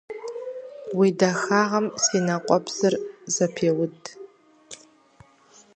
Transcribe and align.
Уи 0.97 1.09
дахагъэм 1.19 1.87
си 2.03 2.17
нэ 2.25 2.35
къуэпсыр 2.45 2.93
зэпеуд. 3.33 3.99